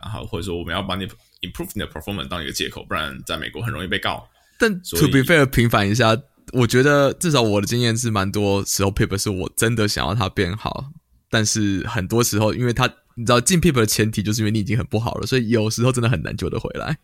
[0.00, 1.04] 然后或者说我们要把你
[1.40, 4.28] improve 你的 performance 当一个借口，不然在美国很容易被告。
[4.56, 6.16] 但 to be fair 平反一下，
[6.52, 10.92] 我觉得至少我的经验是蛮多时候 paper 是我真的想要它变好，
[11.28, 16.96] 但是很多时候因为它你知道进 paper 的前提就是因为你已经很不好了，所以有时候真的很难救得回来。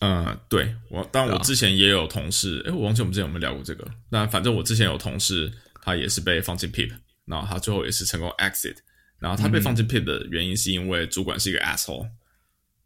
[0.00, 3.86] 嗯，对我，但我之前也有同事，哎，我忘记我们之前有没有聊过这个。
[4.08, 8.76] 那反正我之前有同事，他也是被放进 paper，然后他最后也是成功 exit。
[9.18, 12.08] 然后他被放进 pip 的原因是因为主管是一个 asshole，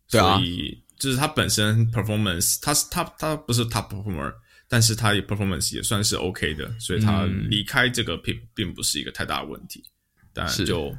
[0.09, 4.33] 所以就是他本身 performance，他是他他不是 top performer，
[4.67, 9.85] 但是他 performance 也算是 OK 的，所以他离开这个 pip 并不是一个太大的问题。
[10.33, 10.97] 但就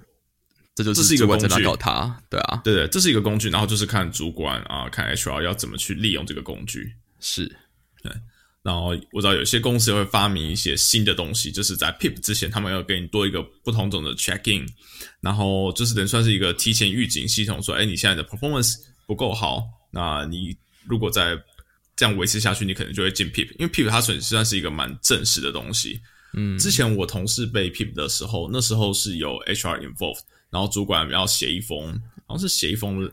[0.76, 6.94] 这就这是一个工具，他对啊，对对，这是一个工具，然后就是看主管啊，看 HR 要怎么去利用这个工具。
[7.20, 7.46] 是，
[8.02, 8.12] 对。
[8.64, 14.66] 然后我知道有些公司会发明一些新的东西，就是在 Pip 之前，他们要给你多一个不同种的 check in，
[15.20, 20.56] 然后就是等于算是一个提前预警系统，说，哎，你现在的 performance 不够好，那你
[20.88, 21.38] 如果再
[21.96, 26.00] 这样维持下去，你可能就会进 Pip，因为 Pip 它算算是一个蛮正式的东西。
[26.34, 30.22] 嗯，之前我同事被 Pip 的时候，那时候是有 HR involved，
[30.54, 31.92] 然后主管要写一封，
[32.28, 33.12] 好像是写一封。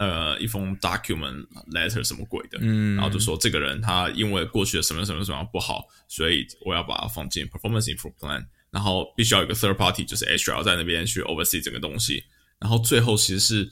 [0.00, 12.22] 呃，一封 document letter 什么鬼的，嗯，然后就说这个人他因为过去的什么什么什么不好，所以我要把它放进 performance improvement plan，然后必须要有个 third party，就是 HR 在那边去 oversee 整个东西，
[12.60, 13.68] 然后最后其实是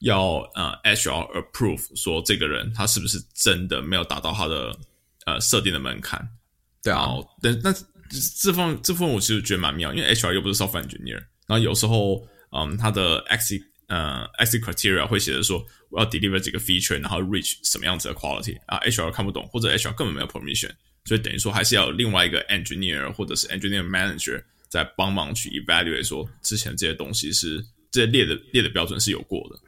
[0.00, 4.76] 要呃 HR approve 说这个人他是不是真的没有达到他的
[5.24, 6.20] 呃设定的门槛，
[6.82, 7.74] 对啊，但那
[8.38, 11.14] 这方这部分我其实觉得蛮妙，因为 HR 又不是 software engineer，
[11.46, 20.26] 然后有时候嗯它的 exit 呃 ex criteria 会写的说我要 deliver 这个 feature，然后 reach 什么样子的 quality 啊，HR 看不懂，或者 HR 根本没有
[20.28, 20.70] permission，
[21.04, 29.60] 所以等于说还是要有另外一个 engineer 或者是 engineer manager 在帮忙去 evaluate 说之前这些东西是这些列的列的标准是有过的。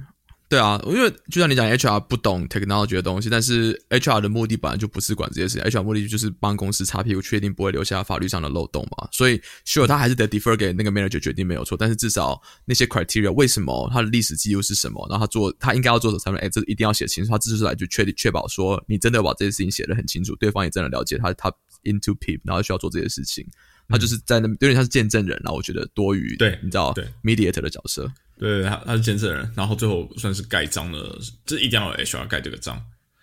[0.46, 9.08] 对啊，因为就像你讲，HR 不懂 technology 的东西，但是 HR 的目的本来就不是管这些事情，HR 目的就是帮公司擦屁股，确定不会留下法律上的漏洞嘛。
[9.10, 21.50] 所以，sure 他还是得 defer 给那个 manager 决定没有错，但是至少那些 criteria 为什么他的历史记录是什么，然后他做他应该要做的才能，哎，这一定要写清楚，他这是来就确定确保说你真的把这些事情写得很清楚，对方也真的了解他他
[21.82, 23.44] into peep，然后需要做这些事情，
[23.88, 28.08] 他就是在那有点像是见证人然后我觉得多余，对，你知道，对 mediator 的角色。
[28.44, 32.78] 对，他他是见证人，然后最后算是盖章的，这一定要有 HR 盖这个章。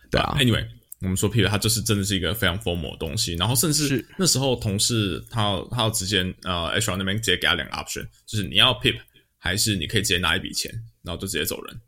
[0.09, 0.65] 对啊，Anyway，
[1.01, 8.95] 我们说 Peter 他就是真的是一个非常 formal 的东西，然后甚至那时候同事他他要直接呃 HR 那边直接给他两个 option，就是你要 Pip
[9.37, 10.71] 还是你可以直接拿一笔钱，
[11.03, 11.81] 然后就直接走人。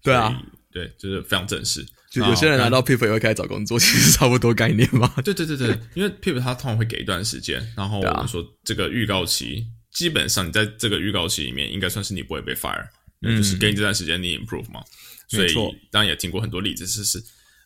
[0.00, 1.84] 对啊，对，就是非常正式。
[2.12, 5.12] 就有些人拿到 Pip 也会开始找工作，其实差不多概念嘛。
[5.24, 9.66] 对对对对，因为 Pip 他通常会给一段时间，然后我们说这个预告期。
[9.96, 12.86] 基本上你在这个预告期里面，应该算是你不会被 fire，
[13.22, 14.84] 就是给你这段时间你 improve 嘛。
[15.26, 15.54] 所以
[15.90, 17.18] 当然也听过很多例子，就是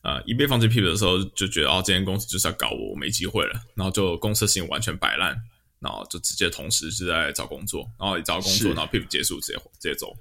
[0.05, 5.37] 呃一被放进 P 的时候，就觉得哦，这间公司就是要搞我，我没机会了，然后就公司事情完全摆烂，
[5.81, 10.17] 然后就直接同时是在找工作，然后一找工作，然后 P 结束直接直接走。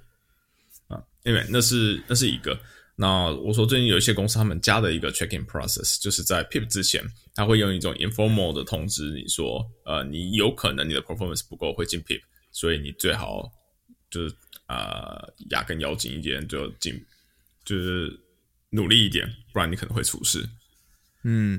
[0.88, 2.58] 啊，因为那是那是一个。
[2.96, 7.02] 那我说最近有一些公司他们加的一个 checking process，就是在 PIP 之前，
[7.40, 12.20] 他会用一种 informal 的通知你说，呃，你有可能你的 performance 不够会进 PIP，
[12.52, 13.50] 所以你最好
[14.10, 14.34] 就是
[14.66, 17.02] 啊牙根咬紧一点，就进
[17.64, 18.12] 就是
[18.68, 20.46] 努力一点，不然你可能会出事。
[21.24, 21.58] 嗯，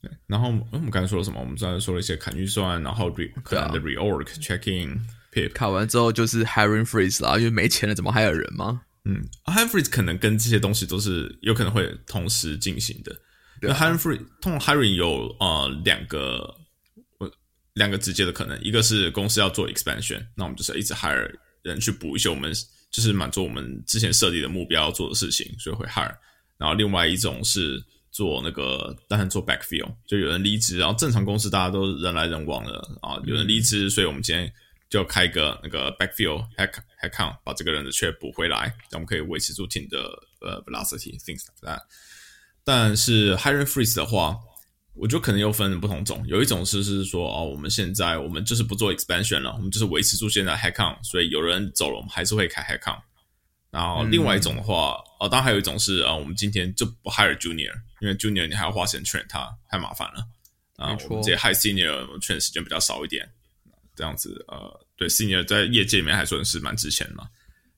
[0.00, 0.10] 对。
[0.26, 1.38] 然后我们刚才说了什么？
[1.38, 4.98] 我们刚才说了一些砍预算，然后 re 可能的 reorg checking
[5.34, 8.80] PIP，砍完之后就是 hiring freeze 啦，因为没钱了，怎么还有人吗？
[9.04, 13.14] 嗯，hiring freeze 可能跟这些东西都是有可能会同时进行的。
[13.68, 16.54] 那 hiring freeze 通常 hiring 有呃两个
[17.18, 17.30] 呃
[17.74, 21.30] 两个直接的可能，一个是公司要做 expansion，那我们就是一直 hire
[21.62, 22.52] 人去补一些我们
[22.90, 26.14] 就是满足我们之前设立的目标要做的事情，所以会 hire。
[26.58, 34.52] 然后另外一种是做那个当然做 backfill，就有人离职，然后正常公司大家都人来人往的啊，有人离职，所以我们今天。
[34.90, 36.72] 就开个那个 backfill hack
[37.02, 39.98] hack count，把这个人的缺补回来，这样我们可以维持住 team 的
[40.40, 41.80] 呃 velocity things like that。
[42.64, 44.36] 但是 hiring freeze 的话，
[44.94, 53.00] 我觉得可能又分不同种，有一种是是说哦，我们现在我们就是不做 expansion 了，我们就是维持住现在 hack count，所以有人走了，我们还是会开 hack count。
[53.70, 60.20] 然后另外一种的话，哦，当然还有一种是啊，我们今天就不 hire junior，因为 junior 你还要花钱 train 他，太麻烦了
[60.76, 60.96] 啊。
[61.10, 63.28] 我们这些 high senior train 时间比较少一点。
[63.96, 67.28] 这样子，呃，对，senior 在业界里面还算是蛮值钱嘛。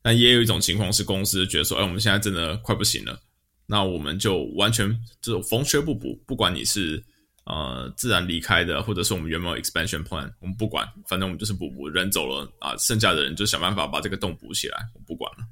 [0.01, 3.21] 但也有一种情况是，公司觉得说，哎，我们现在真的快不行了，
[3.67, 4.89] 那我们就完全
[5.21, 7.03] 这种逢缺不补，不管你是
[7.45, 15.45] 呃自然离开的，或者是我们原本 expansion plan，我们不管，反正我们就是补补，人走了啊，剩下的人就想办法把这个洞补起来，我不管了。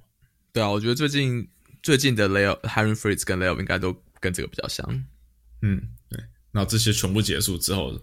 [0.52, 1.46] 对啊，我觉得最近
[1.82, 4.86] 最近的 layoff hiring freeze 跟 layoff 应该都跟这个比较像。
[5.62, 6.22] 嗯，对。
[6.52, 7.98] 那这些全部结束之后。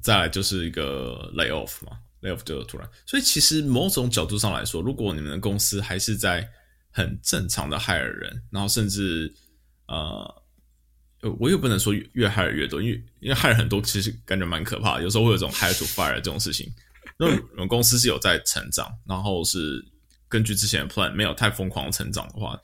[0.00, 6.48] 再来就是一个 lay off 嘛，lay off 就突然，所以其实某种角度上来说，如果你们的公司还是在
[6.96, 9.34] 很正常的害人，然后甚至
[9.88, 10.42] 呃，
[11.40, 16.72] 我又不能说越 hire 越多，因为因为害人很多其实感觉蛮可怕的，有时候会有这种 hire to fire 这种事情。
[17.18, 19.84] 那我们公司是有在成长，然后是
[20.28, 22.56] 根据之前的 plan 没有太疯狂成长的话，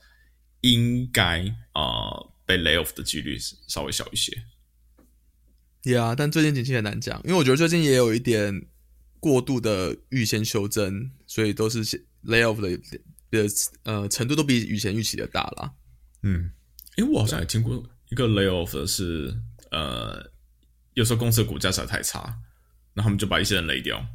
[0.61, 2.15] 应该啊
[2.45, 4.31] 被 lay off 的几率是稍微小一些。
[5.83, 8.67] Yeah，但最近景气很难讲，因为我觉得最近也有一点
[9.19, 11.83] 过度的预先修正，所以都是
[12.23, 12.69] layoff 的
[13.31, 13.47] 的
[13.83, 15.71] 呃程度都比以前预期的大啦。
[16.21, 16.51] 嗯，
[16.97, 19.33] 因为我好像也听过一个 layoff 是
[19.71, 20.31] 呃，
[20.93, 22.37] 有时候公司的股价实在太差，
[22.93, 24.05] 那他们就把一些人雷掉，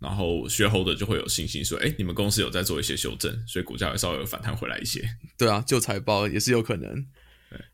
[0.00, 5.08] 然后 shareholder 就会有信心说，哎，你们公司有在做一些修正，所以股价会稍微反弹回来一些。
[5.38, 7.06] 对啊，旧财报也是有可能。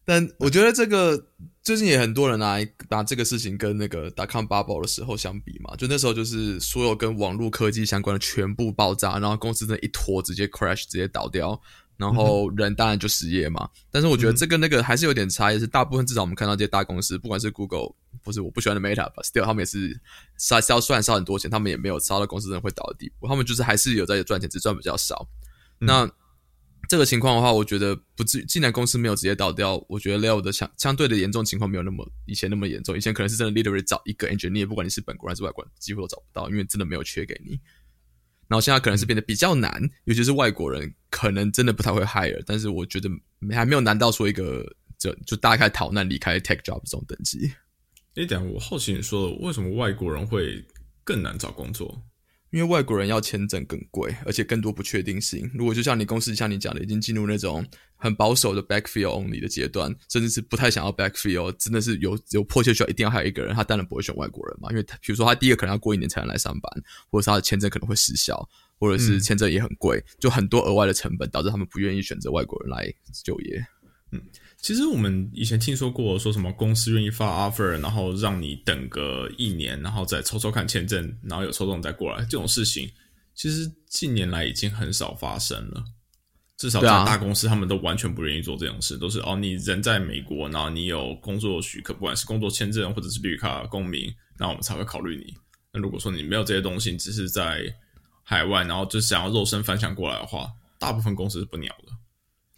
[0.05, 1.27] 但我觉得这个
[1.63, 11.61] 最近也很多人来拿这个事情跟那个 dot com bubble 的时候相比嘛，就那时候就是所有跟网络科技相关的全部爆炸，然后公司那一坨直接 crash 直接倒掉，
[11.97, 13.69] 然后人当然就失业嘛。
[13.91, 20.01] 但是我觉得这个那个还是有点差异，是大部分至少我们看到这些大公司，不管是 Google，不是我不喜欢的 Meta，still 他们也是
[20.39, 25.29] 烧烧虽然烧很多钱，他们也没有烧到公司真的会倒的地步，他们就是还是有在赚钱，只赚比较少。
[25.81, 26.11] 那
[26.89, 28.43] 这个情况的话，我觉得不至。
[28.47, 32.97] 既然公司没有直接倒掉，我觉得 Leo 的相相对的严重情况没有那么以前那么严重。
[32.97, 37.61] 以前可能是真的 literally 找一个 engineer，不管你是本国还是外国，几乎都找不到，因为真的没有缺给你。
[38.49, 39.71] 然后现在可能是变得比较难，
[40.05, 42.43] 尤其是外国人可能真的不太会 hire。
[42.47, 43.11] 但是我觉得
[43.53, 44.65] 还没有难到说一个
[44.97, 47.53] 就就大概逃难离开 tech job 这种等级。
[48.15, 50.65] 哎，等下我好奇你说为什么外国人会
[51.05, 52.03] 更难找工作？
[52.51, 55.51] 因为外国人要签证更贵，而且更多不确定性。
[55.55, 57.65] 如果就像你公司像你讲的，已经进入那种
[57.97, 64.71] 很保守的 backfill only 的阶段，甚至是不太想要 backfill，真的是有有迫切需要一定要还有一个人，他当然不会选外国人嘛。
[64.71, 72.91] 因为比如说他第一个可能要过一年才能来上班，或者是他的签证可能会失效，或者是签证也很贵，就很多额外的成本导致他们不愿意选择外国人来
[73.25, 73.63] 就业。
[74.13, 74.21] 嗯。
[74.61, 82.91] 其实我们以前听说过，说什么公司愿意发 offer，然后让你等个一年，然后再抽抽看签证，然后有抽中再过来，这种事情
[83.35, 85.85] 其实近年来已经很少发生了。
[86.57, 95.33] 至少在大公司，他们都完全不愿意做这种事，都是哦，你人在美国，然后你有工作许可，不管是工作签证或者是绿卡公民，那我们才会考虑你。
[95.73, 97.63] 那如果说你没有这些东西，只是在
[98.25, 100.51] 海外，然后就想要肉身翻墙过来的话，
[100.81, 101.93] 大部分公司是不鸟的。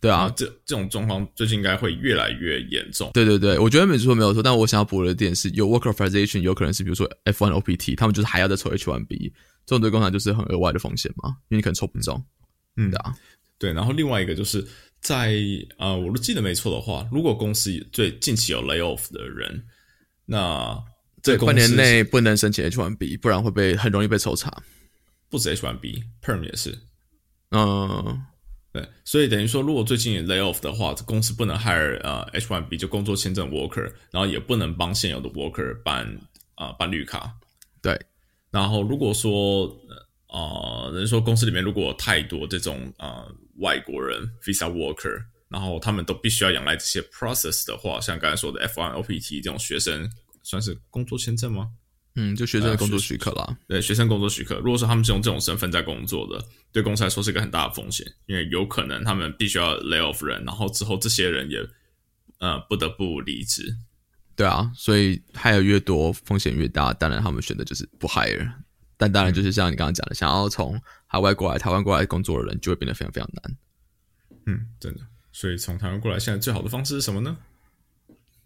[0.00, 3.10] 对啊，这这种状况最近应该会越来越严重。
[3.12, 9.30] 对对对，我觉得没错没有错，但我想要补的点是，有 work authorization 有可能是比如说 F1 OPT，他们就是还要再抽 H1B，
[9.66, 12.24] 这种对工厂就是很额外的风险嘛，因为你可能抽不中。
[12.76, 13.14] 嗯，对啊，
[13.58, 13.72] 对。
[13.74, 14.66] 然后另外一个就是
[15.02, 15.34] 在
[15.76, 19.62] 呃，我都记得没错的话，如果公司最近期有 lay off 的人，
[20.24, 20.82] 那
[21.22, 24.62] 在半年内不能申请 H1B，不然会被很容易被抽查。
[25.28, 26.78] 不止 H1B，Perm 也是。
[27.50, 28.22] 嗯。
[28.72, 36.06] 对，所以等于说，如果最近 lay off 的话，公司不能 hire 呃 H1B 就工作签证 worker，然后也不能帮现有的 worker 办
[36.54, 37.34] 啊办绿卡。
[37.82, 38.00] 对，
[38.50, 39.76] 然后如果说
[40.28, 50.08] 呃，人说公司里面如果太多这种呃外国人 visa worker，然后他们都必须要仰赖这些 process 的话，像刚才说的 F1 OPT 这种学生，
[50.44, 51.70] 算是工作签证吗？
[52.16, 53.56] 嗯，就学生的工作许可啦。
[53.68, 54.56] 对，学生工作许可。
[54.56, 61.58] 如果说他们是用这种身份在工作的，对公司来说是一个很大的风险，因为有可能他们必须要 lay off 人，然后之后这些人也
[62.38, 63.74] 呃不得不离职。
[64.34, 66.92] 对啊，所以 hire 越多，风险越大。
[66.94, 68.50] 当然，他们选的就是不 hire。
[68.96, 73.56] 但当然，就是像你刚刚讲的，想要从海外过来、台湾过来工作的人，就会变得非常非常难。
[74.46, 75.00] 嗯，真的。
[75.32, 77.36] 所以从台湾过来，现在最好的方式是什么呢？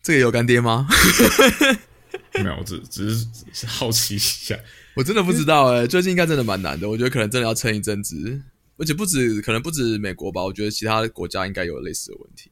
[0.02, 0.86] 这个有干爹吗？
[2.42, 4.58] 没有，我只只是好奇一下。
[4.94, 6.88] 我真的不知道哎，最近应该真的蛮难的。
[6.88, 8.40] 我觉得可能真的要撑一阵子，
[8.76, 10.42] 而且不止，可能不止美国吧。
[10.42, 12.50] 我觉得其他国家应该有类似的问题。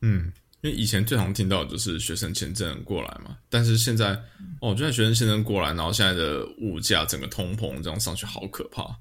[0.00, 4.20] 嗯，因为以前最常听到的就是学生签证过来嘛，但是现在
[4.60, 8.96] 哦，就算学生签证过来，然后现在的物价整个通膨这样上去，好可怕。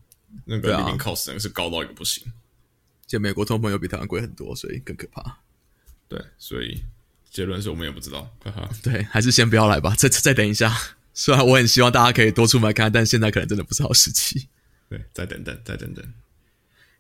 [0.45, 2.23] 那个 living cost 真的是高到一个不行。
[3.07, 5.39] 且美国通膨又比台湾贵很多，所以更可怕。
[6.07, 6.82] 对，所以。
[7.32, 8.29] 结论是我们也不知道，
[8.84, 10.75] 对，还是先不要来吧，再再等一下。
[11.15, 14.47] 虽然我很希望大家可以多出门看，但现在可能真的不是好时机。
[14.89, 16.05] 对，再等等，再等等。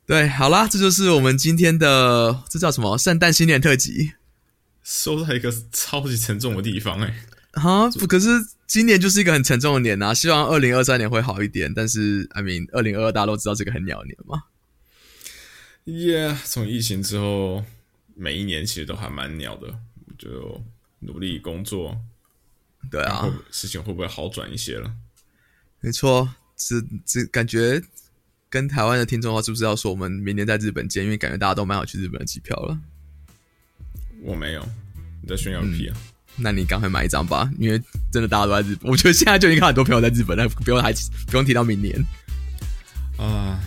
[0.05, 4.13] 对，好啦，这就是我们今天的这叫什么圣诞新年特辑，
[4.83, 7.23] 收在一个超级沉重的地方哎。
[7.51, 8.27] 啊，不，可是
[8.67, 10.13] 今年就是一个很沉重的年呐。
[10.13, 14.43] 希望二零二三年会好一点，但是 I mean，二零二二大家都知道这个很鸟年嘛。
[15.85, 17.65] Yeah，从疫情之后，
[18.15, 19.79] 每一年其实都还蛮鸟的。
[20.21, 20.63] 就
[20.99, 21.99] 努力工作，
[22.91, 24.93] 对啊，事情会不会好转一些了？
[25.79, 27.81] 没错，这这感觉
[28.47, 31.03] 跟台湾的听众的话，是不是要说我们明年在日本见？
[31.03, 32.79] 因为感觉大家都蛮好去日本的机票了。
[34.21, 34.63] 我没有，
[35.23, 35.97] 你在炫耀屁啊？
[36.35, 38.91] 那你赶快买一张吧，因为真的大家都在日本。
[38.91, 40.93] 我觉得现在就已经看很多朋友在日本，但不用还
[41.25, 41.99] 不用提到明年
[43.17, 43.59] 啊。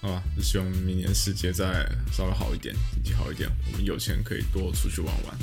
[0.00, 5.38] 好吧，就希望明年世界再稍微好一点，经济好一点，我们有钱可以多出去玩玩。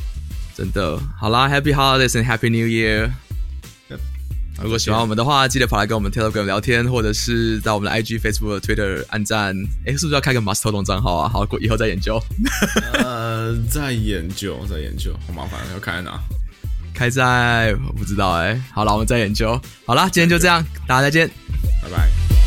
[0.58, 3.12] 真的，好啦，Happy Holidays and Happy New Year！
[4.60, 9.55] 如果喜欢我们的话，记得跑来跟我们 Telegram 聊天，或者是在我们的 IG、Facebook、Twitter 按赞。
[9.86, 11.30] 哎，是不是要开个 Mastodon 账号啊？
[11.30, 12.20] 好，过以后再研究。
[12.93, 16.20] 呃，在研究，在研究，好麻烦，要开在哪？
[16.91, 19.62] 开在我不知道哎、好了，我们再研究。
[19.86, 21.30] 好啦，今天就这样，大家再见。
[21.84, 22.47] 拜拜。